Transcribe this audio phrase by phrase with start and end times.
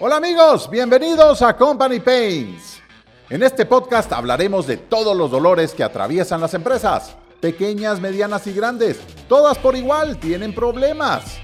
[0.00, 2.80] Hola amigos, bienvenidos a Company Pains.
[3.28, 8.52] En este podcast hablaremos de todos los dolores que atraviesan las empresas, pequeñas, medianas y
[8.52, 9.00] grandes.
[9.28, 11.40] Todas por igual tienen problemas.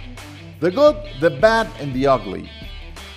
[0.61, 2.49] The good, the bad and the ugly.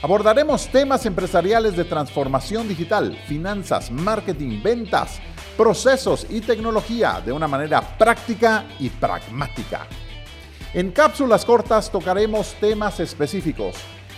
[0.02, 5.20] Abordaremos temas empresariales de transformación digital, finanzas, marketing, ventas,
[5.56, 9.86] procesos y tecnología de una manera práctica y pragmática.
[10.74, 13.76] En cápsulas cortas tocaremos temas específicos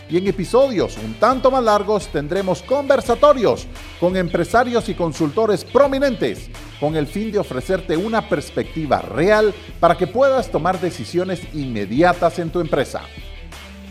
[0.10, 3.68] y en episodios un tanto más largos tendremos conversatorios
[4.00, 10.07] con empresarios y consultores prominentes con el fin de ofrecerte una perspectiva real para que
[10.07, 13.02] puedas tomar decisiones inmediatas en tu empresa.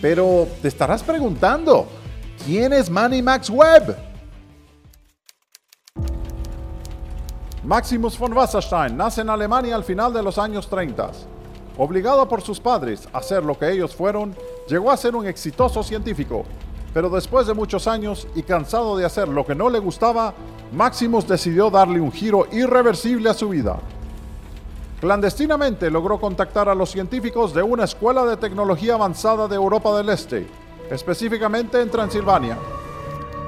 [0.00, 1.88] Pero te estarás preguntando,
[2.44, 3.96] ¿quién es Manny Max Webb?
[7.64, 11.37] Maximus von Wasserstein nace en Alemania al final de los años 30.
[11.80, 14.34] Obligado por sus padres a hacer lo que ellos fueron,
[14.68, 16.44] llegó a ser un exitoso científico.
[16.92, 20.34] Pero después de muchos años y cansado de hacer lo que no le gustaba,
[20.72, 23.78] Maximus decidió darle un giro irreversible a su vida.
[25.00, 30.08] Clandestinamente logró contactar a los científicos de una escuela de tecnología avanzada de Europa del
[30.08, 30.48] Este,
[30.90, 32.58] específicamente en Transilvania.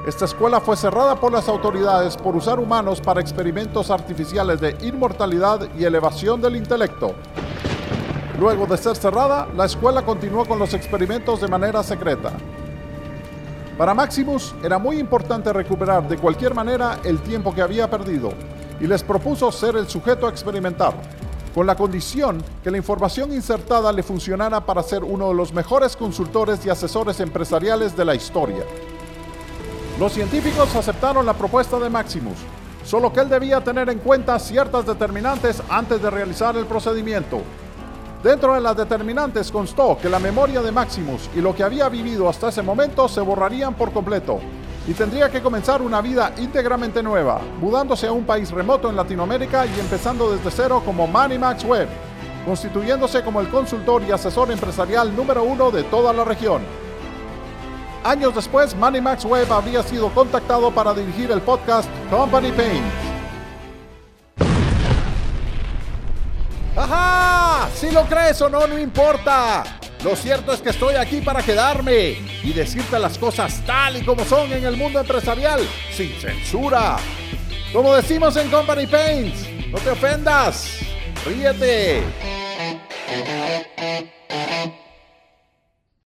[0.07, 5.67] Esta escuela fue cerrada por las autoridades por usar humanos para experimentos artificiales de inmortalidad
[5.77, 7.13] y elevación del intelecto.
[8.41, 12.31] Luego de ser cerrada, la escuela continuó con los experimentos de manera secreta.
[13.77, 18.33] Para Maximus era muy importante recuperar de cualquier manera el tiempo que había perdido
[18.79, 20.95] y les propuso ser el sujeto a experimentar,
[21.53, 25.95] con la condición que la información insertada le funcionara para ser uno de los mejores
[25.95, 28.63] consultores y asesores empresariales de la historia.
[29.99, 32.39] Los científicos aceptaron la propuesta de Maximus,
[32.83, 37.43] solo que él debía tener en cuenta ciertas determinantes antes de realizar el procedimiento.
[38.23, 42.29] Dentro de las determinantes constó que la memoria de Maximus y lo que había vivido
[42.29, 44.39] hasta ese momento se borrarían por completo
[44.87, 49.65] y tendría que comenzar una vida íntegramente nueva, mudándose a un país remoto en Latinoamérica
[49.65, 51.87] y empezando desde cero como Manny Max Webb,
[52.45, 56.61] constituyéndose como el consultor y asesor empresarial número uno de toda la región.
[58.03, 63.00] Años después, Manny Max Webb habría sido contactado para dirigir el podcast Company Pain.
[67.75, 69.63] Si lo crees o no, no importa.
[70.03, 74.25] Lo cierto es que estoy aquí para quedarme y decirte las cosas tal y como
[74.25, 75.59] son en el mundo empresarial,
[75.91, 76.97] sin censura.
[77.71, 80.79] Como decimos en Company Paints, no te ofendas,
[81.25, 82.03] ríete.